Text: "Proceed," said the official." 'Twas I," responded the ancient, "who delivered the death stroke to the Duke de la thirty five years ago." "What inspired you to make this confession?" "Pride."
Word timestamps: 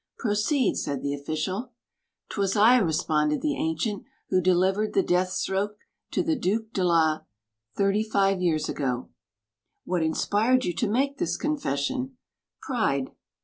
"Proceed," 0.17 0.77
said 0.77 1.03
the 1.03 1.13
official." 1.13 1.73
'Twas 2.29 2.55
I," 2.55 2.77
responded 2.77 3.41
the 3.43 3.55
ancient, 3.55 4.01
"who 4.29 4.41
delivered 4.41 4.93
the 4.95 5.03
death 5.03 5.29
stroke 5.29 5.77
to 6.09 6.23
the 6.23 6.35
Duke 6.35 6.73
de 6.73 6.83
la 6.83 7.19
thirty 7.77 8.01
five 8.01 8.41
years 8.41 8.67
ago." 8.67 9.09
"What 9.85 10.01
inspired 10.01 10.65
you 10.65 10.73
to 10.73 10.89
make 10.89 11.19
this 11.19 11.37
confession?" 11.37 12.17
"Pride." 12.63 13.11